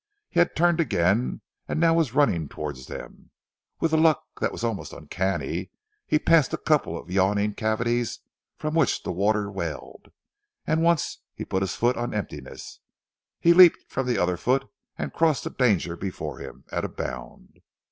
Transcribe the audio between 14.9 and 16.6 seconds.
and crossed the danger before